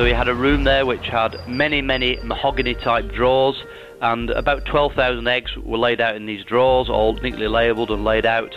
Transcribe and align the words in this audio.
So 0.00 0.06
he 0.06 0.14
had 0.14 0.28
a 0.28 0.34
room 0.34 0.64
there 0.64 0.84
which 0.86 1.10
had 1.10 1.36
many, 1.46 1.82
many 1.82 2.18
mahogany 2.24 2.74
type 2.74 3.14
drawers 3.16 3.56
and 4.00 4.30
about 4.30 4.64
12,000 4.64 5.26
eggs 5.26 5.56
were 5.56 5.76
laid 5.76 6.00
out 6.00 6.16
in 6.16 6.26
these 6.26 6.44
drawers, 6.48 6.88
all 6.88 7.12
neatly 7.22 7.48
labelled 7.48 7.90
and 7.90 8.04
laid 8.04 8.26
out. 8.26 8.50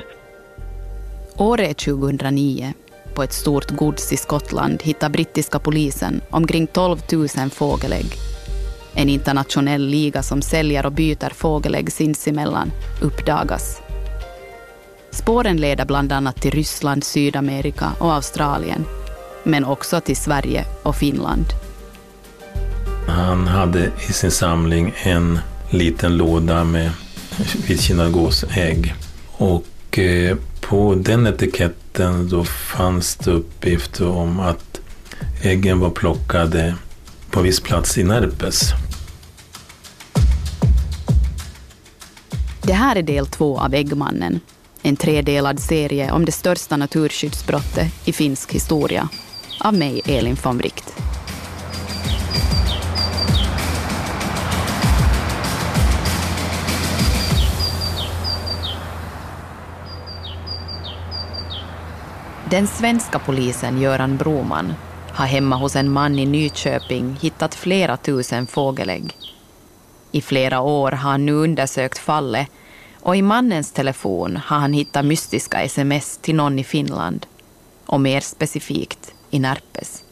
Året 1.38 1.70
är 1.70 1.74
2009. 1.74 2.74
På 3.16 3.24
ett 3.24 3.34
stort 3.34 3.72
gods 3.72 4.14
i 4.14 4.18
Skottland 4.18 4.84
hittar 4.84 5.10
brittiska 5.10 5.60
polisen 5.60 6.22
omkring 6.30 6.68
12 6.68 6.98
000 7.12 7.50
fågelägg. 7.50 8.06
En 8.96 9.10
internationell 9.10 9.86
liga 9.86 10.24
som 10.24 10.42
säljer 10.42 10.86
och 10.86 10.92
byter 10.92 11.34
fågelägg 11.34 11.92
sinsemellan 11.92 12.72
uppdagas. 13.02 13.82
Spåren 15.10 15.58
leder 15.58 15.86
bland 15.86 16.12
annat 16.12 16.42
till 16.42 16.52
Ryssland, 16.52 17.04
Sydamerika 17.04 17.92
och 18.00 18.14
Australien, 18.14 18.86
men 19.44 19.66
också 19.66 20.02
till 20.02 20.18
Sverige 20.18 20.66
och 20.84 20.96
Finland. 20.96 21.46
Han 23.08 23.48
hade 23.48 23.92
i 24.10 24.14
sin 24.14 24.32
samling 24.32 24.94
en 25.04 25.40
liten 25.70 26.18
låda 26.18 26.64
med 26.64 26.92
vitkinnagåsägg. 27.68 28.94
Och 29.32 30.00
eh, 30.00 30.38
på 30.62 30.96
den 30.96 31.28
etiketten 31.28 32.30
då 32.30 32.44
fanns 32.46 33.16
det 33.16 33.32
uppgifter 33.32 34.08
om 34.08 34.40
att 34.40 34.80
äggen 35.42 35.80
var 35.80 35.90
plockade 35.90 36.76
på 37.32 37.42
viss 37.42 37.60
plats 37.60 37.98
i 37.98 38.04
Närpes. 38.04 38.74
Det 42.62 42.74
här 42.74 42.96
är 42.96 43.02
del 43.02 43.28
två 43.28 43.60
av 43.60 43.74
Äggmannen, 43.74 44.40
en 44.82 44.96
tredelad 44.96 45.60
serie 45.60 46.12
om 46.12 46.26
det 46.26 46.32
största 46.32 46.78
naturskyddsbrottet 46.78 47.88
i 48.06 48.14
finsk 48.14 48.54
historia. 48.54 49.10
Av 49.66 49.74
mig, 49.74 50.02
Elin 50.06 50.38
von 50.44 50.58
Wright. 50.58 50.94
Den 62.50 62.68
svenska 62.68 63.20
polisen 63.20 63.82
Göran 63.82 64.18
Broman 64.18 64.74
har 65.10 65.26
hemma 65.26 65.56
hos 65.56 65.76
en 65.76 65.92
man 65.92 66.20
i 66.20 66.26
Nyköping 66.26 67.18
hittat 67.22 67.56
flera 67.56 67.98
tusen 67.98 68.48
fågelägg. 68.48 69.18
I 70.12 70.22
flera 70.22 70.62
år 70.62 70.92
har 70.92 71.12
han 71.12 71.26
nu 71.26 71.34
undersökt 71.34 71.98
fallet 71.98 72.48
och 73.00 73.16
i 73.16 73.22
mannens 73.22 73.72
telefon 73.72 74.38
har 74.46 74.60
han 74.60 74.74
hittat 74.74 75.06
mystiska 75.06 75.62
sms 75.62 76.18
till 76.18 76.36
någon 76.36 76.60
i 76.60 76.64
Finland 76.64 77.26
och 77.86 78.02
mer 78.02 78.22
specifikt 78.22 79.14
i 79.34 79.40
Närpes. 79.40 80.04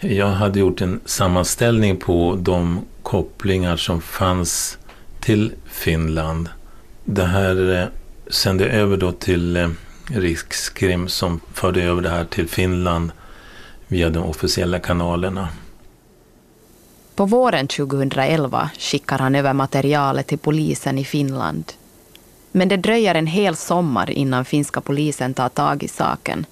Jag 0.00 0.26
hade 0.26 0.58
gjort 0.58 0.80
en 0.80 1.00
sammanställning 1.04 1.96
på 1.96 2.36
de 2.40 2.80
kopplingar 3.02 3.76
som 3.76 4.00
fanns 4.00 4.78
till 5.20 5.52
Finland. 5.66 6.48
Det 7.04 7.24
här 7.24 7.82
eh, 7.82 7.88
sände 8.30 8.64
jag 8.64 8.74
över 8.74 8.96
då 8.96 9.12
till 9.12 9.56
eh, 9.56 9.68
Rikskrim 10.10 11.08
som 11.08 11.40
förde 11.52 11.82
över 11.82 12.02
det 12.02 12.10
här 12.10 12.24
till 12.24 12.48
Finland 12.48 13.10
via 13.86 14.10
de 14.10 14.18
officiella 14.18 14.78
kanalerna. 14.78 15.48
På 17.14 17.24
våren 17.24 17.68
2011 17.68 18.70
skickar 18.78 19.18
han 19.18 19.34
över 19.34 19.52
materialet 19.52 20.26
till 20.26 20.38
polisen 20.38 20.98
i 20.98 21.04
Finland. 21.04 21.72
Men 22.52 22.68
det 22.68 22.76
dröjer 22.76 23.14
en 23.14 23.26
hel 23.26 23.56
sommar 23.56 24.10
innan 24.10 24.44
finska 24.44 24.80
polisen 24.80 25.34
tar 25.34 25.48
tag 25.48 25.82
i 25.82 25.88
saken. 25.88 26.46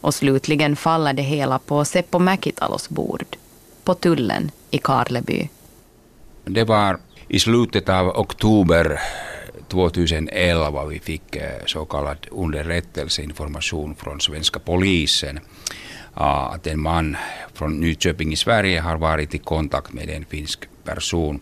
Och 0.00 0.14
slutligen 0.14 0.76
faller 0.76 1.12
det 1.12 1.22
hela 1.22 1.58
på 1.58 1.84
Seppo 1.84 2.18
Mäkitalos 2.18 2.88
bord, 2.88 3.36
på 3.84 3.94
tullen 3.94 4.50
i 4.70 4.78
Karleby. 4.78 5.48
Det 6.44 6.64
var 6.64 6.98
i 7.28 7.38
slutet 7.38 7.88
av 7.88 8.08
oktober 8.08 9.00
2011 9.68 10.86
vi 10.86 10.98
fick 10.98 11.36
eh, 11.36 11.64
så 11.66 11.84
kallad 11.84 12.26
underrättelseinformation 12.30 13.94
från 13.94 14.20
svenska 14.20 14.58
polisen 14.60 15.40
ah, 16.14 16.46
att 16.46 16.66
en 16.66 16.80
man 16.80 17.16
från 17.54 17.80
Nyköping 17.80 18.32
i 18.32 18.36
Sverige 18.36 18.80
har 18.80 18.96
varit 18.96 19.34
i 19.34 19.38
kontakt 19.38 19.92
med 19.92 20.10
en 20.10 20.24
finsk 20.24 20.68
person 20.84 21.40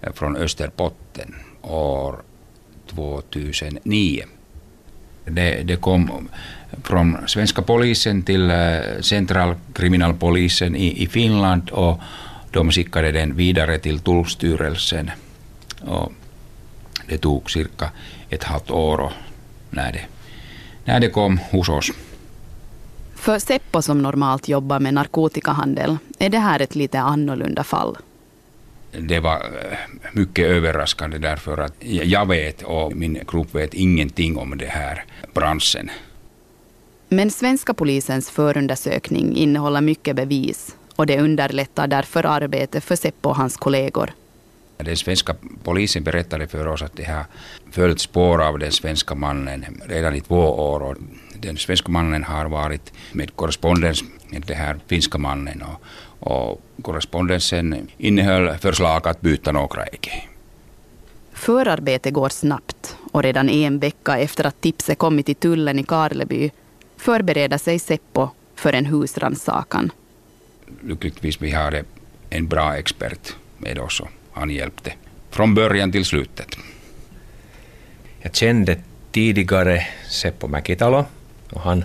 eh, 0.00 0.12
från 0.12 0.36
Österbotten 0.36 1.34
år 1.62 2.22
2009. 2.86 4.24
Det, 5.34 5.62
det 5.62 5.76
kom 5.76 6.28
från 6.82 7.16
svenska 7.26 7.62
polisen 7.62 8.22
till 8.22 8.50
eh, 8.50 8.56
centralkriminalpolisen 9.00 10.76
i, 10.76 11.02
i 11.02 11.06
Finland 11.06 11.70
och 11.70 12.00
de 12.50 12.70
skickade 12.70 13.12
den 13.12 13.36
vidare 13.36 13.78
till 13.78 13.98
Tullstyrelsen. 13.98 15.10
Och 15.80 16.12
det 17.06 17.18
tog 17.18 17.50
cirka 17.50 17.90
ett 18.30 18.44
halvt 18.44 18.70
år 18.70 19.12
när 19.70 19.92
det, 19.92 20.04
när 20.84 21.00
det 21.00 21.10
kom 21.10 21.38
hos 21.38 21.68
oss. 21.68 21.90
För 23.14 23.38
Seppo 23.38 23.82
som 23.82 24.02
normalt 24.02 24.48
jobbar 24.48 24.80
med 24.80 24.94
narkotikahandel 24.94 25.98
är 26.18 26.28
det 26.28 26.38
här 26.38 26.60
ett 26.60 26.74
lite 26.74 27.00
annorlunda 27.00 27.64
fall. 27.64 27.96
Det 28.92 29.20
var 29.20 29.36
eh, 29.36 29.78
mycket 30.12 30.46
överraskande 30.46 31.18
därför 31.18 31.58
att 31.58 31.74
jag 31.80 32.28
vet 32.28 32.62
och 32.62 32.96
min 32.96 33.20
grupp 33.30 33.54
vet 33.54 33.74
ingenting 33.74 34.36
om 34.36 34.58
det 34.58 34.66
här 34.66 35.04
branschen. 35.34 35.90
Men 37.08 37.30
svenska 37.30 37.74
polisens 37.74 38.30
förundersökning 38.30 39.36
innehåller 39.36 39.80
mycket 39.80 40.16
bevis 40.16 40.76
och 40.96 41.06
det 41.06 41.20
underlättar 41.20 41.86
därför 41.86 42.26
arbetet 42.26 42.84
för 42.84 42.96
Seppo 42.96 43.28
och 43.28 43.36
hans 43.36 43.56
kollegor. 43.56 44.12
Den 44.76 44.96
svenska 44.96 45.34
polisen 45.62 46.04
berättade 46.04 46.46
för 46.46 46.66
oss 46.66 46.82
att 46.82 46.96
de 46.96 47.04
har 47.04 47.24
följt 47.70 48.00
spår 48.00 48.42
av 48.42 48.58
den 48.58 48.72
svenska 48.72 49.14
mannen 49.14 49.82
redan 49.86 50.14
i 50.14 50.20
två 50.20 50.36
år. 50.36 50.82
Och 50.82 50.96
den 51.34 51.56
svenska 51.56 51.92
mannen 51.92 52.24
har 52.24 52.48
varit 52.48 52.92
med 53.12 53.36
korrespondens 53.36 54.04
med 54.28 54.42
den 54.46 54.56
här 54.56 54.78
finska 54.86 55.18
mannen. 55.18 55.62
Och, 55.62 55.82
och 56.20 56.60
korrespondensen 56.82 57.88
innehöll 57.98 58.58
förslag 58.58 59.08
att 59.08 59.20
byta 59.20 59.52
några 59.52 59.84
ägg. 59.84 60.28
Förarbetet 61.32 62.14
går 62.14 62.28
snabbt 62.28 62.96
och 63.12 63.22
redan 63.22 63.48
en 63.48 63.78
vecka 63.78 64.18
efter 64.18 64.46
att 64.46 64.60
tipset 64.60 64.98
kommit 64.98 65.26
till 65.26 65.34
tullen 65.34 65.78
i 65.78 65.84
Karleby 65.84 66.50
förbereder 66.96 67.58
sig 67.58 67.78
Seppo 67.78 68.28
för 68.54 68.72
en 68.72 68.86
husrannsakan. 68.86 69.92
Lyckligtvis 70.82 71.42
vi 71.42 71.50
har 71.50 71.84
en 72.30 72.48
bra 72.48 72.76
expert 72.76 73.36
med 73.58 73.78
oss 73.78 74.02
han 74.32 74.50
hjälpte 74.50 74.92
från 75.30 75.54
början 75.54 75.92
till 75.92 76.04
slutet. 76.04 76.56
Jag 78.20 78.34
kände 78.34 78.76
tidigare 79.12 79.86
Seppo 80.08 80.46
Mäkitalo 80.46 81.04
och 81.50 81.60
han 81.60 81.84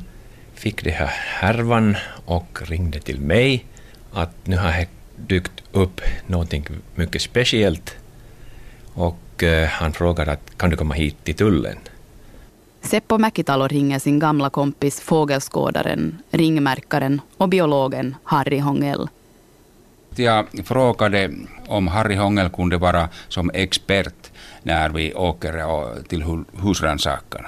fick 0.54 0.84
det 0.84 0.92
här 0.92 1.12
härvan 1.14 1.96
och 2.26 2.62
ringde 2.62 3.00
till 3.00 3.22
mig 3.22 3.66
att 4.16 4.48
nu 4.48 4.58
har 4.58 4.72
det 4.72 4.88
dykt 5.16 5.64
upp 5.72 6.02
någonting 6.28 6.66
mycket 6.96 7.22
speciellt 7.22 7.96
och 8.94 9.44
eh, 9.44 9.68
han 9.68 9.94
frågade 9.94 10.32
att 10.32 10.58
kan 10.58 10.70
du 10.70 10.76
komma 10.76 10.94
hit 10.94 11.16
till 11.24 11.36
tullen? 11.36 11.78
Seppo 12.82 13.18
Mäkitalo 13.18 13.68
ringer 13.68 14.00
sin 14.00 14.20
gamla 14.20 14.50
kompis 14.50 15.02
fågelskådaren, 15.02 16.18
ringmärkaren 16.32 17.22
och 17.38 17.50
biologen 17.50 18.16
Harry 18.24 18.60
Hongell 18.60 19.08
jag 20.20 20.46
frågade 20.66 21.32
om 21.68 21.88
Harry 21.88 22.16
Hångel 22.16 22.50
kunde 22.50 22.78
vara 22.78 23.10
som 23.28 23.52
expert 23.54 24.32
när 24.64 24.90
vi 24.90 25.14
åker 25.14 26.04
till 26.08 26.24
husrannsakan. 26.62 27.46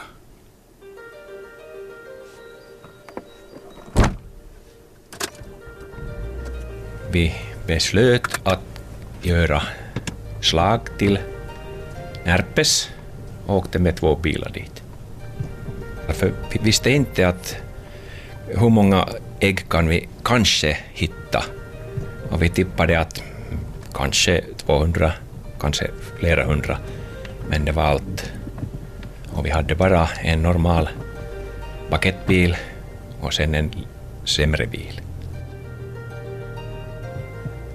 Vi 7.11 7.35
beslöt 7.67 8.39
att 8.43 8.59
göra 9.21 9.61
slag 10.41 10.79
till 10.97 11.19
Närpes 12.25 12.89
och 13.45 13.55
åkte 13.55 13.79
med 13.79 13.95
två 13.95 14.15
bilar 14.15 14.49
dit. 14.49 14.83
För 16.07 16.31
vi 16.51 16.59
visste 16.63 16.89
inte 16.89 17.27
att 17.27 17.57
hur 18.47 18.69
många 18.69 19.07
ägg 19.39 19.69
kan 19.69 19.87
vi 19.87 20.07
kanske 20.23 20.77
hitta 20.93 21.43
och 22.31 22.41
vi 22.41 22.49
tippade 22.49 22.99
att 22.99 23.23
kanske 23.93 24.41
200, 24.57 25.11
kanske 25.59 25.87
flera 26.19 26.45
hundra, 26.45 26.77
men 27.49 27.65
det 27.65 27.71
var 27.71 27.83
allt. 27.83 28.31
Och 29.33 29.45
vi 29.45 29.49
hade 29.49 29.75
bara 29.75 30.09
en 30.23 30.43
normal 30.43 30.89
paketbil 31.89 32.55
och 33.21 33.33
sen 33.33 33.55
en 33.55 33.71
sämre 34.25 34.65
bil. 34.65 35.01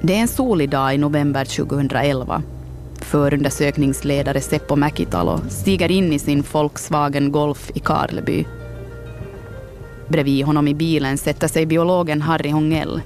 Det 0.05 0.15
är 0.17 0.21
en 0.21 0.29
solig 0.29 0.71
dag 0.71 0.95
i 0.95 0.99
november 0.99 1.45
2011. 1.45 2.43
Förundersökningsledare 3.01 4.41
Seppo 4.41 4.77
Mäkitalo 4.77 5.41
stiger 5.49 5.91
in 5.91 6.13
i 6.13 6.19
sin 6.19 6.45
Volkswagen 6.53 7.33
Golf 7.33 7.71
i 7.75 7.81
Karleby. 7.81 8.45
Bredvid 10.09 10.45
honom 10.45 10.69
i 10.69 10.75
bilen 10.75 11.19
sätter 11.19 11.49
sig 11.49 11.67
biologen 11.67 12.23
Harry 12.23 12.51
Hongell 12.51 13.01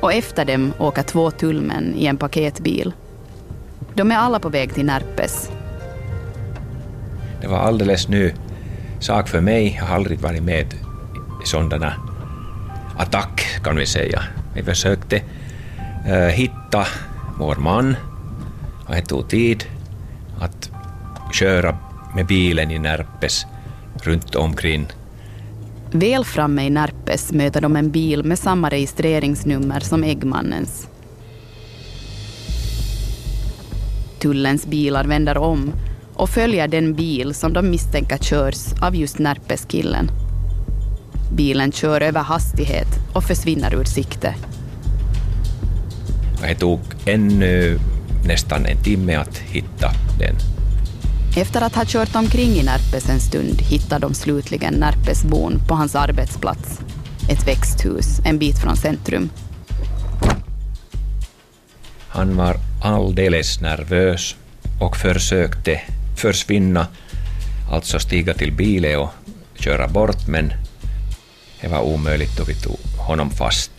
och 0.00 0.12
efter 0.12 0.44
dem 0.44 0.72
åker 0.78 1.02
två 1.02 1.30
tullmän 1.30 1.94
i 1.94 2.06
en 2.06 2.16
paketbil. 2.16 2.92
De 3.94 4.10
är 4.10 4.16
alla 4.16 4.40
på 4.40 4.48
väg 4.48 4.74
till 4.74 4.84
Närpes. 4.86 5.50
Det 7.40 7.48
var 7.48 7.58
alldeles 7.58 8.08
ny 8.08 8.32
sak 9.00 9.28
för 9.28 9.40
mig. 9.40 9.76
Jag 9.78 9.84
har 9.84 9.94
aldrig 9.94 10.20
varit 10.20 10.42
med 10.42 10.74
i 11.44 11.46
sådana 11.46 11.94
attack 12.96 13.46
kan 13.64 13.76
vi 13.76 13.86
säga. 13.86 14.22
Vi 14.54 14.62
försökte 14.62 15.22
hitta 16.32 16.86
vår 17.38 17.56
man 17.56 17.96
och 18.86 18.94
det 18.94 19.02
tog 19.02 19.28
tid 19.28 19.64
att 20.40 20.70
köra 21.32 21.76
med 22.14 22.26
bilen 22.26 22.70
i 22.70 22.78
Närpes 22.78 23.46
runt 24.02 24.34
omkring. 24.34 24.86
Väl 25.92 26.24
framme 26.24 26.66
i 26.66 26.70
Närpes 26.70 27.32
möter 27.32 27.60
de 27.60 27.76
en 27.76 27.90
bil 27.90 28.24
med 28.24 28.38
samma 28.38 28.68
registreringsnummer 28.68 29.80
som 29.80 30.04
äggmannens. 30.04 30.88
Tullens 34.18 34.66
bilar 34.66 35.04
vänder 35.04 35.38
om 35.38 35.72
och 36.14 36.30
följer 36.30 36.68
den 36.68 36.94
bil 36.94 37.34
som 37.34 37.52
de 37.52 37.70
misstänker 37.70 38.18
körs 38.18 38.72
av 38.82 38.96
just 38.96 39.18
Närpeskillen. 39.18 40.10
Bilen 41.36 41.72
kör 41.72 42.00
över 42.00 42.20
hastighet 42.20 42.88
och 43.14 43.24
försvinner 43.24 43.74
ur 43.74 43.84
sikte. 43.84 44.34
Det 46.40 46.54
tog 46.54 46.80
ännu 47.06 47.78
nästan 48.24 48.66
en 48.66 48.82
timme 48.82 49.14
att 49.14 49.38
hitta 49.38 49.92
den. 50.18 50.36
Efter 51.36 51.62
att 51.62 51.74
ha 51.74 51.84
kört 51.86 52.16
omkring 52.16 52.50
i 52.50 52.62
Närpes 52.62 53.08
en 53.08 53.20
stund 53.20 53.62
hittar 53.62 53.98
de 53.98 54.14
slutligen 54.14 54.74
Närpesbon 54.74 55.60
på 55.68 55.74
hans 55.74 55.94
arbetsplats. 55.94 56.80
Ett 57.28 57.48
växthus 57.48 58.20
en 58.24 58.38
bit 58.38 58.58
från 58.58 58.76
centrum. 58.76 59.30
Han 62.08 62.36
var 62.36 62.56
alldeles 62.82 63.60
nervös 63.60 64.36
och 64.80 64.96
försökte 64.96 65.80
försvinna, 66.16 66.86
alltså 67.70 67.98
stiga 67.98 68.34
till 68.34 68.52
bilen 68.52 68.98
och 68.98 69.10
köra 69.54 69.88
bort, 69.88 70.28
men 70.28 70.52
det 71.60 71.68
var 71.68 71.80
omöjligt 71.80 72.40
och 72.40 72.48
vi 72.48 72.54
tog 72.54 72.78
honom 72.98 73.30
fast. 73.30 73.70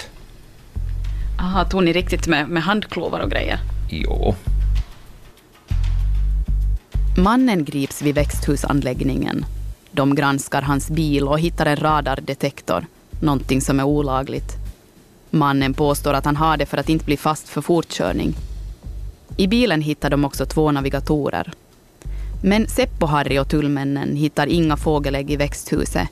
Aha, 1.41 1.65
tog 1.65 1.83
ni 1.83 1.93
riktigt 1.93 2.27
med, 2.27 2.49
med 2.49 2.63
handklovar 2.63 3.19
och 3.19 3.31
grejer? 3.31 3.59
Jo. 3.89 4.35
Mannen 7.17 7.65
grips 7.65 8.01
vid 8.01 8.15
växthusanläggningen. 8.15 9.45
De 9.91 10.15
granskar 10.15 10.61
hans 10.61 10.89
bil 10.89 11.27
och 11.27 11.39
hittar 11.39 11.65
en 11.65 11.75
radardetektor, 11.75 12.85
någonting 13.21 13.61
som 13.61 13.79
är 13.79 13.83
olagligt. 13.83 14.55
Mannen 15.29 15.73
påstår 15.73 16.13
att 16.13 16.25
han 16.25 16.35
har 16.35 16.57
det 16.57 16.65
för 16.65 16.77
att 16.77 16.89
inte 16.89 17.05
bli 17.05 17.17
fast 17.17 17.49
för 17.49 17.61
fortkörning. 17.61 18.35
I 19.37 19.47
bilen 19.47 19.81
hittar 19.81 20.09
de 20.09 20.25
också 20.25 20.45
två 20.45 20.71
navigatorer. 20.71 21.51
Men 22.43 22.65
Seppo-Harry 22.67 23.39
och 23.39 23.49
tullmännen 23.49 24.15
hittar 24.15 24.47
inga 24.47 24.77
fågelägg 24.77 25.31
i 25.31 25.35
växthuset. 25.35 26.09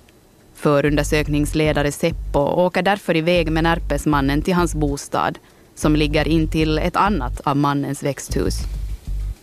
Förundersökningsledare 0.60 1.92
Seppo 1.92 2.40
åker 2.40 2.82
därför 2.82 3.16
iväg 3.16 3.52
med 3.52 3.64
Närpesmannen 3.64 4.42
till 4.42 4.54
hans 4.54 4.76
bostad 4.76 5.40
som 5.76 5.96
ligger 5.96 6.28
intill 6.28 6.78
ett 6.78 6.96
annat 6.96 7.42
av 7.44 7.58
mannens 7.58 8.04
växthus. 8.04 8.60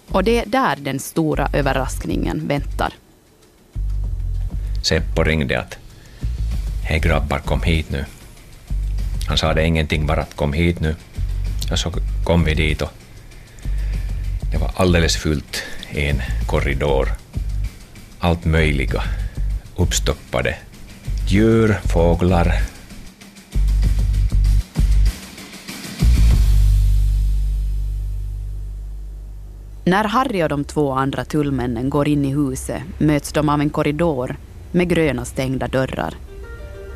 Och 0.08 0.24
det 0.24 0.38
är 0.38 0.46
där 0.46 0.76
den 0.78 0.98
stora 0.98 1.48
överraskningen 1.52 2.48
väntar. 2.48 2.92
Seppo 4.82 5.22
ringde 5.22 5.60
att 5.60 5.78
Hej 6.82 7.00
grabbar, 7.00 7.38
kom 7.38 7.62
hit 7.62 7.90
nu. 7.90 8.04
Han 9.28 9.38
sa 9.38 9.54
det 9.54 9.66
ingenting, 9.66 10.06
bara 10.06 10.20
att 10.20 10.36
kom 10.36 10.52
hit 10.52 10.80
nu. 10.80 10.94
Och 11.70 11.78
så 11.78 11.92
kom 12.24 12.44
vi 12.44 12.54
dit 12.54 12.82
och 12.82 12.90
det 14.52 14.58
var 14.58 14.70
alldeles 14.74 15.16
fullt 15.16 15.62
i 15.90 16.06
en 16.06 16.22
korridor. 16.46 17.08
Allt 18.18 18.44
möjliga 18.44 19.02
uppstoppade 19.76 20.56
djur, 21.30 21.78
fåglar. 21.92 22.52
När 29.84 30.04
Harry 30.04 30.42
och 30.42 30.48
de 30.48 30.64
två 30.64 30.92
andra 30.92 31.24
tullmännen 31.24 31.90
går 31.90 32.08
in 32.08 32.24
i 32.24 32.34
huset 32.34 32.82
möts 32.98 33.32
de 33.32 33.48
av 33.48 33.60
en 33.60 33.70
korridor 33.70 34.36
med 34.72 34.88
gröna 34.88 35.24
stängda 35.24 35.68
dörrar. 35.68 36.14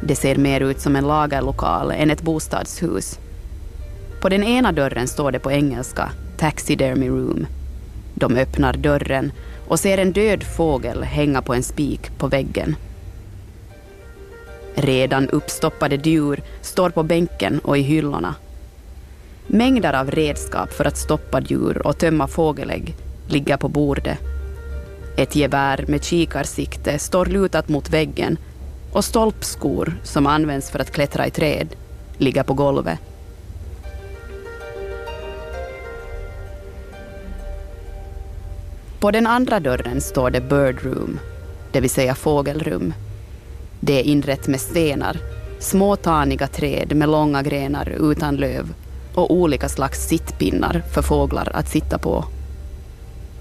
Det 0.03 0.17
ser 0.17 0.37
mer 0.37 0.61
ut 0.61 0.81
som 0.81 0.97
en 0.97 1.07
lagerlokal 1.07 1.91
än 1.91 2.11
ett 2.11 2.23
bostadshus. 2.23 3.19
På 4.21 4.29
den 4.29 4.45
ena 4.45 4.73
dörren 4.73 5.09
står 5.09 5.33
det 5.33 5.39
på 5.39 5.53
engelska 5.53 6.11
Taxidermy 6.37 7.09
Room. 7.09 7.47
De 8.15 8.37
öppnar 8.37 8.73
dörren 8.73 9.33
och 9.69 9.81
ser 9.81 9.99
en 9.99 10.13
död 10.13 10.43
fågel 10.43 11.03
hänga 11.03 11.43
på 11.43 11.55
en 11.55 11.63
spik 11.63 12.19
på 12.19 12.27
väggen. 12.27 12.77
Redan 14.83 15.29
uppstoppade 15.29 15.97
djur 15.97 16.43
står 16.61 16.91
på 16.91 17.03
bänken 17.03 17.59
och 17.59 17.79
i 17.79 17.81
hyllorna. 17.81 18.35
Mängder 19.47 19.93
av 19.93 20.11
redskap 20.11 20.73
för 20.73 20.85
att 20.85 20.97
stoppa 20.97 21.41
djur 21.41 21.87
och 21.87 21.99
tömma 21.99 22.27
fågelägg 22.27 22.95
ligger 23.29 23.57
på 23.57 23.69
bordet. 23.69 24.19
Ett 25.17 25.37
gevär 25.37 25.85
med 25.89 26.05
kikarsikte 26.05 26.99
står 26.99 27.27
lutat 27.27 27.69
mot 27.69 27.91
väggen 27.91 28.39
och 28.93 29.05
stolpskor 29.05 30.01
som 30.03 30.27
används 30.27 30.71
för 30.71 30.79
att 30.79 30.91
klättra 30.91 31.27
i 31.27 31.31
träd 31.31 31.69
ligger 32.19 32.43
på 32.43 32.55
golvet. 32.55 32.99
På 39.01 39.11
den 39.11 39.27
andra 39.27 39.61
dörren 39.61 40.01
står 40.01 40.31
det 40.31 40.41
Bird 40.41 40.83
Room, 40.83 41.19
det 41.73 41.81
vill 41.81 41.91
säga 41.91 42.15
fågelrum. 42.15 42.95
Det 43.81 44.01
är 44.01 44.03
inrett 44.03 44.49
med 44.49 44.61
stenar, 44.61 45.17
små 45.59 45.97
taniga 45.97 46.47
träd 46.47 46.97
med 46.97 47.09
långa 47.09 47.43
grenar 47.43 47.89
utan 47.89 48.37
löv 48.37 48.75
och 49.15 49.35
olika 49.35 49.69
slags 49.69 50.09
sittpinnar 50.09 50.83
för 50.95 51.03
fåglar 51.03 51.51
att 51.55 51.69
sitta 51.69 51.99
på. 51.99 52.25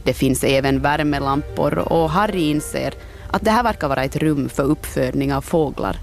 Det 0.04 0.14
finns 0.14 0.44
även 0.44 0.80
värmelampor 0.80 1.78
och 1.78 2.10
Harry 2.10 2.50
inser 2.50 2.94
att 3.31 3.46
det 3.46 3.52
här 3.52 3.64
verkar 3.64 3.88
vara 3.88 4.04
ett 4.04 4.16
rum 4.16 4.50
för 4.50 4.64
uppfödning 4.64 5.34
av 5.34 5.42
fåglar. 5.42 6.00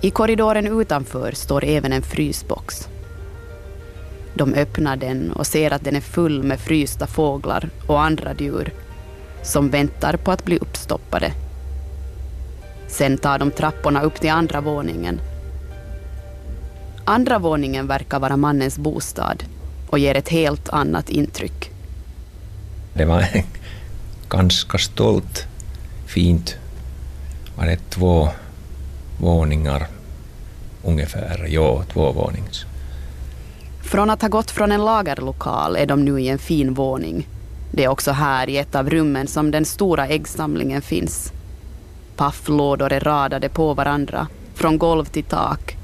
I 0.00 0.10
korridoren 0.10 0.80
utanför 0.80 1.32
står 1.32 1.64
även 1.64 1.92
en 1.92 2.02
frysbox. 2.02 2.88
De 4.34 4.54
öppnar 4.54 4.96
den 4.96 5.32
och 5.32 5.46
ser 5.46 5.70
att 5.70 5.84
den 5.84 5.96
är 5.96 6.00
full 6.00 6.42
med 6.42 6.60
frysta 6.60 7.06
fåglar 7.06 7.68
och 7.86 8.02
andra 8.02 8.34
djur 8.34 8.72
som 9.42 9.70
väntar 9.70 10.16
på 10.16 10.32
att 10.32 10.44
bli 10.44 10.58
uppstoppade. 10.58 11.32
Sen 12.88 13.18
tar 13.18 13.38
de 13.38 13.50
trapporna 13.50 14.02
upp 14.02 14.20
till 14.20 14.30
andra 14.30 14.60
våningen. 14.60 15.20
Andra 17.04 17.38
våningen 17.38 17.86
verkar 17.86 18.20
vara 18.20 18.36
mannens 18.36 18.78
bostad 18.78 19.44
och 19.90 19.98
ger 19.98 20.14
ett 20.14 20.28
helt 20.28 20.68
annat 20.68 21.08
intryck. 21.08 21.70
Det 22.94 23.04
var 23.04 23.26
ganska 24.28 24.78
stolt, 24.78 25.46
fint. 26.06 26.56
Var 27.56 27.66
det 27.66 27.90
två 27.90 28.28
våningar 29.20 29.86
ungefär? 30.84 31.46
Ja, 31.48 31.84
två 31.92 32.12
vånings. 32.12 32.64
Från 33.82 34.10
att 34.10 34.22
ha 34.22 34.28
gått 34.28 34.50
från 34.50 34.72
en 34.72 34.84
lagerlokal 34.84 35.76
är 35.76 35.86
de 35.86 36.04
nu 36.04 36.20
i 36.20 36.28
en 36.28 36.38
fin 36.38 36.74
våning. 36.74 37.28
Det 37.72 37.84
är 37.84 37.88
också 37.88 38.12
här 38.12 38.48
i 38.48 38.56
ett 38.56 38.74
av 38.74 38.90
rummen 38.90 39.26
som 39.26 39.50
den 39.50 39.64
stora 39.64 40.08
äggsamlingen 40.08 40.82
finns. 40.82 41.32
Pafflådor 42.16 42.92
är 42.92 43.00
radade 43.00 43.48
på 43.48 43.74
varandra, 43.74 44.26
från 44.54 44.78
golv 44.78 45.04
till 45.04 45.24
tak. 45.24 45.76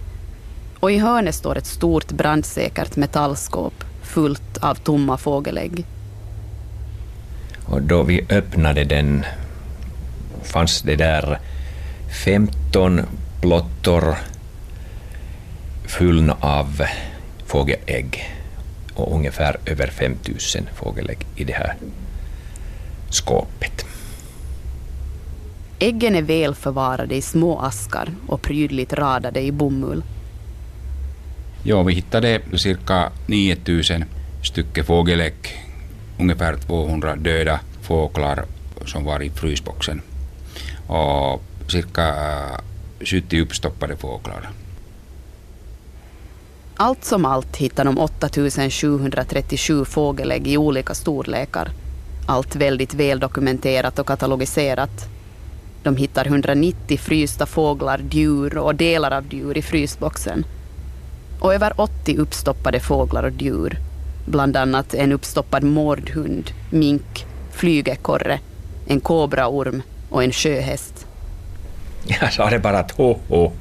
Och 0.80 0.92
i 0.92 0.98
hörnet 0.98 1.34
står 1.34 1.58
ett 1.58 1.66
stort 1.66 2.12
brandsäkert 2.12 2.96
metallskåp 2.96 3.84
fullt 4.02 4.58
av 4.60 4.74
tomma 4.74 5.16
fågelägg. 5.16 5.86
Och 7.64 7.82
då 7.82 8.02
vi 8.02 8.26
öppnade 8.28 8.84
den 8.84 9.24
fanns 10.42 10.82
det 10.82 10.96
där 10.96 11.38
15 12.24 13.00
plottor 13.40 14.16
fullna 15.86 16.36
av 16.40 16.82
fågelägg 17.46 18.34
och 18.94 19.14
ungefär 19.14 19.56
över 19.66 19.86
5000 19.86 20.68
fågelägg 20.74 21.26
i 21.36 21.44
det 21.44 21.52
här 21.52 21.76
skåpet. 23.10 23.91
Äggen 25.82 26.14
är 26.14 26.22
väl 26.22 26.54
förvarade 26.54 27.14
i 27.14 27.22
små 27.22 27.60
askar 27.60 28.08
och 28.26 28.42
prydligt 28.42 28.92
radade 28.92 29.40
i 29.40 29.52
bomull. 29.52 30.02
Ja, 31.62 31.82
vi 31.82 31.94
hittade 31.94 32.40
cirka 32.56 33.12
9000 33.26 34.04
stycken 34.44 34.84
fågelägg, 34.84 35.34
ungefär 36.18 36.56
200 36.56 37.16
döda 37.16 37.60
fåglar 37.80 38.44
som 38.86 39.04
var 39.04 39.22
i 39.22 39.30
frysboxen 39.30 40.02
och 40.86 41.42
cirka 41.68 42.14
70 43.00 43.40
uppstoppade 43.40 43.96
fåglar. 43.96 44.50
Allt 46.76 47.04
som 47.04 47.24
allt 47.24 47.56
hittar 47.56 47.84
de 47.84 47.98
8737 47.98 49.84
fågelägg 49.84 50.48
i 50.48 50.56
olika 50.56 50.94
storlekar. 50.94 51.68
Allt 52.26 52.56
väldigt 52.56 52.94
väldokumenterat 52.94 53.98
och 53.98 54.06
katalogiserat. 54.06 55.08
De 55.82 55.96
hittar 55.96 56.26
190 56.26 56.98
frysta 56.98 57.46
fåglar, 57.46 58.00
djur 58.10 58.58
och 58.58 58.74
delar 58.74 59.10
av 59.10 59.34
djur 59.34 59.58
i 59.58 59.62
frysboxen. 59.62 60.44
Och 61.40 61.54
över 61.54 61.80
80 61.80 62.16
uppstoppade 62.16 62.80
fåglar 62.80 63.22
och 63.22 63.42
djur. 63.42 63.78
Bland 64.26 64.56
annat 64.56 64.94
en 64.94 65.12
uppstoppad 65.12 65.62
mårdhund, 65.62 66.50
mink, 66.70 67.26
flygekorre, 67.50 68.40
en 68.86 69.00
kobraorm 69.00 69.82
och 70.10 70.24
en 70.24 70.32
sjöhäst. 70.32 71.06
Jag 72.20 72.32
sa 72.32 72.50
det 72.50 72.58
bara 72.58 72.78
att 72.78 72.90
ho, 72.90 73.18
ho. 73.28 73.52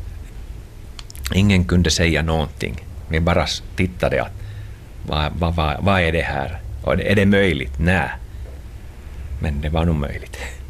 Ingen 1.34 1.66
kunde 1.66 1.92
säga 1.92 2.22
någonting. 2.22 2.86
Vi 3.10 3.20
bara 3.20 3.46
tittade 3.76 4.22
att 4.22 4.32
vad, 5.08 5.32
vad, 5.40 5.56
vad, 5.56 5.84
vad 5.84 6.02
är 6.02 6.12
det 6.12 6.22
här? 6.22 6.62
Och 6.84 6.94
är 6.94 7.16
det 7.16 7.26
möjligt? 7.26 7.74
Nej. 7.80 8.10
Men 9.42 9.62
det 9.62 9.70
var 9.70 9.86
nog 9.86 9.96
möjligt. 9.96 10.38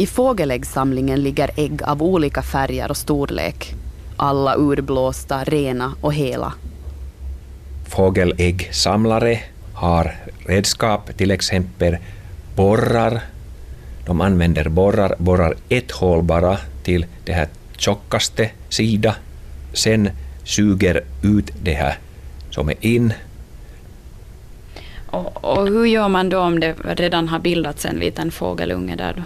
I 0.00 0.06
fågeläggsamlingen 0.06 1.22
ligger 1.22 1.50
ägg 1.56 1.82
av 1.82 2.02
olika 2.02 2.42
färger 2.42 2.90
och 2.90 2.96
storlek. 2.96 3.74
Alla 4.16 4.54
urblåsta, 4.56 5.44
rena 5.44 5.94
och 6.00 6.14
hela. 6.14 6.52
Fågeläggsamlare 7.88 9.40
har 9.74 10.14
redskap, 10.46 11.16
till 11.16 11.30
exempel 11.30 11.96
borrar. 12.56 13.20
De 14.06 14.20
använder 14.20 14.68
borrar, 14.68 15.14
borrar 15.18 15.54
ett 15.68 15.90
hål 15.90 16.22
bara 16.22 16.58
till 16.82 17.06
det 17.24 17.32
här 17.32 17.48
tjockaste 17.76 18.50
sida. 18.68 19.14
Sen 19.72 20.10
suger 20.44 21.04
ut 21.22 21.50
det 21.62 21.74
här 21.74 21.98
som 22.50 22.68
är 22.68 22.76
in. 22.80 23.12
Och, 25.06 25.44
och 25.44 25.66
hur 25.66 25.86
gör 25.86 26.08
man 26.08 26.28
då 26.28 26.38
om 26.38 26.60
det 26.60 26.74
redan 26.84 27.28
har 27.28 27.38
bildats 27.38 27.84
en 27.84 27.96
liten 27.96 28.30
fågelunge 28.30 28.96
där 28.96 29.14
då? 29.16 29.22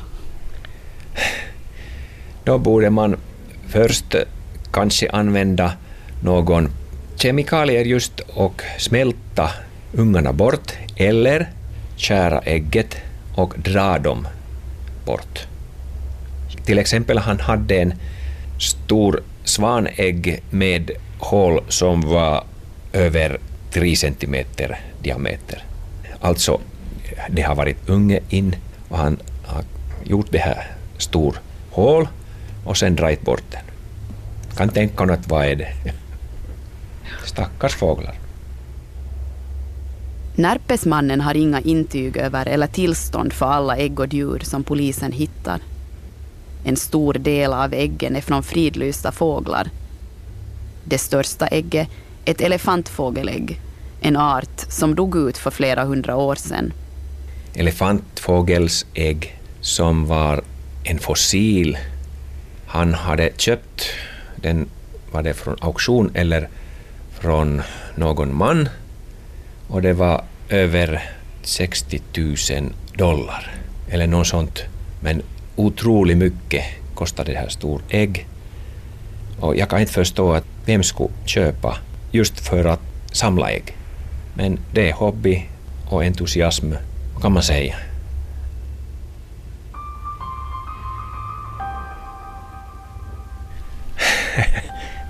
Då 2.45 2.59
borde 2.59 2.91
man 2.91 3.17
först 3.69 4.15
kanske 4.73 5.11
använda 5.11 5.73
någon 6.23 6.71
kemikalier 7.17 7.85
just 7.85 8.21
och 8.21 8.63
smälta 8.79 9.51
ungarna 9.93 10.33
bort 10.33 10.73
eller 10.97 11.51
kära 11.97 12.39
ägget 12.39 12.97
och 13.35 13.55
dra 13.57 13.99
dem 13.99 14.29
bort. 15.07 15.47
Till 16.65 16.79
exempel 16.79 17.19
han 17.19 17.41
hade 17.41 17.77
en 17.77 17.95
stor 18.61 19.23
svanägg 19.45 20.43
med 20.51 20.91
hål 21.19 21.61
som 21.69 22.01
var 22.01 22.45
över 22.93 23.39
3 23.71 23.97
centimeter 23.97 24.81
diameter. 25.03 25.65
Alltså, 26.21 26.61
det 27.29 27.43
har 27.43 27.55
varit 27.55 27.89
unge 27.89 28.21
in 28.29 28.57
och 28.89 28.99
han 28.99 29.19
har 29.45 29.65
gjort 30.05 30.27
det 30.31 30.39
här 30.39 30.67
stor 31.03 31.41
hål 31.71 32.09
och 32.65 32.77
sen 32.77 32.97
dragit 32.97 33.23
bort 33.23 33.45
den. 33.51 33.63
Kan 34.57 34.69
tänka 34.69 35.05
något, 35.05 35.29
vad 35.29 35.45
är 35.47 35.57
det? 35.57 35.73
Stackars 37.25 37.75
fåglar. 37.75 38.15
Närpesmannen 40.37 41.21
har 41.21 41.35
inga 41.37 41.61
intyg 41.61 42.17
över 42.17 42.47
eller 42.47 42.67
tillstånd 42.67 43.33
för 43.33 43.47
alla 43.47 43.77
ägg 43.77 44.01
och 44.01 44.15
djur 44.15 44.39
som 44.39 44.65
polisen 44.65 45.13
hittar. 45.13 45.61
En 46.65 46.77
stor 46.77 47.15
del 47.15 47.53
av 47.53 47.75
äggen 47.75 48.17
är 48.17 48.21
från 48.21 48.43
fridlysta 48.43 49.13
fåglar. 49.13 49.71
Det 50.85 50.99
största 50.99 51.47
ägget, 51.47 51.89
ett 52.25 52.41
elefantfågelägg, 52.41 53.61
en 54.01 54.17
art 54.17 54.61
som 54.69 54.95
dog 54.95 55.17
ut 55.17 55.39
för 55.39 55.51
flera 55.51 55.85
hundra 55.85 56.17
år 56.17 56.35
sedan. 56.35 56.73
Elefantfågels 57.55 58.87
ägg 58.95 59.41
som 59.61 60.07
var 60.07 60.43
en 60.85 60.99
fossil. 60.99 61.79
Han 62.67 62.95
hade 62.95 63.31
köpt 63.37 63.83
den, 64.37 64.69
var 65.11 65.23
det 65.23 65.35
från 65.35 65.57
auktion 65.61 66.11
eller 66.15 66.49
från 67.21 67.63
någon 67.95 68.37
man 68.37 68.69
och 69.69 69.83
det 69.83 69.93
var 69.93 70.25
över 70.49 71.03
60 71.43 72.01
000 72.17 72.73
dollar 72.97 73.55
eller 73.89 74.07
något 74.07 74.27
sånt. 74.27 74.63
Men 75.01 75.23
otroligt 75.57 76.19
mycket 76.19 76.65
kostade 76.95 77.33
det 77.33 77.39
här 77.39 77.49
stor 77.49 77.83
ägg. 77.89 78.27
Och 79.41 79.57
jag 79.57 79.69
kan 79.69 79.81
inte 79.81 79.93
förstå 79.93 80.33
att 80.33 80.45
vem 80.67 80.83
skulle 80.83 81.11
köpa 81.25 81.79
just 82.11 82.41
för 82.41 82.65
att 82.65 82.81
samla 83.13 83.51
ägg. 83.51 83.77
Men 84.35 84.59
det 84.75 84.89
är 84.89 84.93
hobby 84.93 85.47
och 85.89 86.05
entusiasm, 86.05 86.73
kan 87.23 87.33
man 87.33 87.43
säga. 87.43 87.75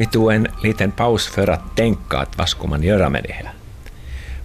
Vi 0.03 0.07
tog 0.07 0.33
en 0.33 0.49
liten 0.63 0.91
paus 0.91 1.27
för 1.27 1.49
att 1.49 1.77
tänka 1.77 2.19
att 2.19 2.39
vad 2.39 2.49
ska 2.49 2.67
man 2.67 2.83
göra 2.83 3.09
med 3.09 3.23
det 3.23 3.33
här. 3.33 3.53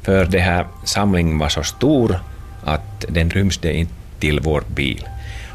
För 0.02 0.26
den 0.26 0.42
här 0.42 0.68
samlingen 0.84 1.38
var 1.38 1.50
så 1.50 1.64
stor 1.64 2.20
att 2.64 3.06
den 3.10 3.30
rymde 3.30 3.74
inte 3.74 3.94
till 4.20 4.40
vår 4.40 4.64
bil. 4.68 5.08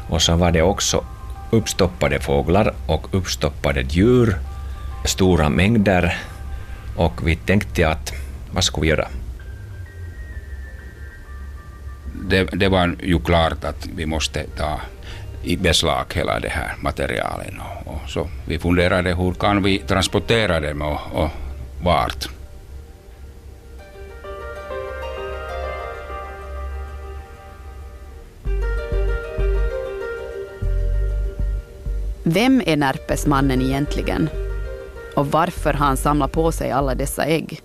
Och 0.09 0.21
så 0.21 0.35
var 0.35 0.51
det 0.51 0.61
också 0.61 1.03
uppstoppade 1.51 2.19
fåglar 2.19 2.73
och 2.87 3.07
uppstoppade 3.11 3.81
djur, 3.81 4.35
stora 5.05 5.49
mängder. 5.49 6.17
Och 6.97 7.27
vi 7.27 7.35
tänkte 7.35 7.89
att 7.89 8.13
vad 8.51 8.63
ska 8.63 8.81
vi 8.81 8.87
göra? 8.87 9.07
Det, 12.29 12.43
det 12.43 12.69
var 12.69 12.95
ju 13.03 13.19
klart 13.19 13.63
att 13.63 13.87
vi 13.95 14.05
måste 14.05 14.43
ta 14.57 14.79
i 15.43 15.57
beslag 15.57 16.05
hela 16.13 16.39
det 16.39 16.49
här 16.49 16.75
materialen. 16.79 17.59
Och, 17.59 17.93
och 17.93 18.09
så 18.09 18.27
vi 18.47 18.59
funderade 18.59 19.15
hur 19.15 19.33
kan 19.33 19.63
vi 19.63 19.79
transportera 19.79 20.59
dem 20.59 20.81
och, 20.81 20.99
och 21.13 21.29
vart. 21.83 22.29
Vem 32.23 32.61
är 32.65 32.77
Närpesmannen 32.77 33.61
egentligen? 33.61 34.29
Och 35.15 35.31
varför 35.31 35.73
har 35.73 35.85
han 35.85 35.97
samlat 35.97 36.31
på 36.31 36.51
sig 36.51 36.71
alla 36.71 36.95
dessa 36.95 37.25
ägg? 37.25 37.61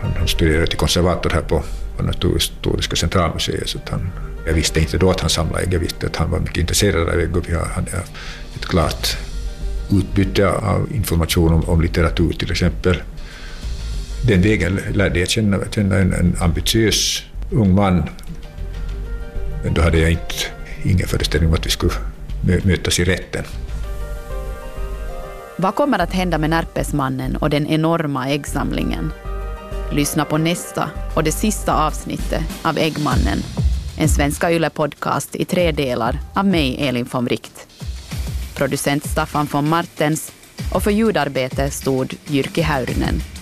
Han, 0.00 0.28
studerade 0.28 0.66
till 0.66 0.78
konservator 0.78 1.30
här 1.30 1.40
på, 1.40 1.62
Naturhistoriska 2.02 2.96
centralmuseet. 2.96 3.68
Så 3.68 3.78
han, 3.90 4.10
jag 4.46 4.54
visste 4.54 4.80
inte 4.80 4.98
då 4.98 5.10
att 5.10 5.20
han 5.20 5.30
samlade 5.30 5.64
ägg, 5.64 5.74
jag 5.74 5.80
visste 5.80 6.06
att 6.06 6.16
han 6.16 6.30
var 6.30 6.40
mycket 6.40 6.56
intresserad 6.56 7.08
av 7.08 7.20
ägg 7.20 7.36
och 7.36 7.48
vi 7.48 7.54
hade 7.54 7.90
ett 8.56 8.66
klart 8.66 9.16
utbyte 9.92 10.50
av 10.50 10.88
information 10.94 11.52
om, 11.52 11.64
om 11.64 11.80
litteratur 11.80 12.32
till 12.32 12.50
exempel. 12.50 13.02
Den 14.26 14.42
vägen 14.42 14.80
lärde 14.92 15.18
jag 15.18 15.28
känna, 15.28 15.58
känna 15.70 15.96
en, 15.96 16.12
en 16.12 16.36
ambitiös 16.40 17.22
ung 17.50 17.74
man. 17.74 18.02
Men 19.64 19.74
då 19.74 19.82
hade 19.82 19.98
jag 19.98 20.10
inte, 20.10 20.34
ingen 20.82 21.08
föreställning 21.08 21.48
om 21.48 21.54
att 21.54 21.66
vi 21.66 21.70
skulle 21.70 21.92
mötas 22.62 22.98
i 22.98 23.04
rätten. 23.04 23.44
Vad 25.56 25.74
kommer 25.74 25.98
att 25.98 26.12
hända 26.12 26.38
med 26.38 26.50
Närpesmannen 26.50 27.36
och 27.36 27.50
den 27.50 27.66
enorma 27.66 28.28
äggsamlingen? 28.28 29.12
Lyssna 29.92 30.24
på 30.24 30.38
nästa 30.38 30.90
och 31.14 31.24
det 31.24 31.32
sista 31.32 31.86
avsnittet 31.86 32.42
av 32.62 32.78
Äggmannen, 32.78 33.38
en 33.98 34.08
Svenska 34.08 34.50
Yle-podcast 34.52 35.36
i 35.36 35.44
tre 35.44 35.72
delar 35.72 36.18
av 36.34 36.46
mig, 36.46 36.76
Elin 36.88 37.08
von 37.12 37.24
Wright. 37.24 37.66
Producent 38.54 39.04
Staffan 39.04 39.48
von 39.52 39.68
Martens 39.68 40.32
och 40.72 40.82
för 40.82 40.90
ljudarbete 40.90 41.70
stod 41.70 42.14
Jyrki 42.26 42.62
Häyrynen. 42.62 43.33